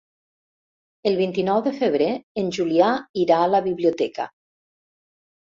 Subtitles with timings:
[1.11, 2.07] El vint-i-nou de febrer
[2.45, 2.89] en Julià
[3.25, 4.29] irà a la biblioteca.